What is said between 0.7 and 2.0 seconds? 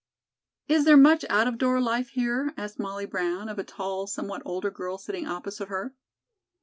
there much out of door